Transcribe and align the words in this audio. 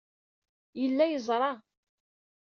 Yella 0.79 1.05
yeẓra. 1.07 1.51